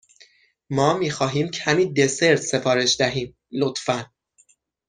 [0.69, 4.11] ما می خواهیم کمی دسر سفارش دهیم، لطفا.